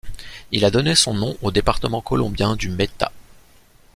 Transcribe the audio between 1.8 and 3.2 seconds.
colombien du Meta.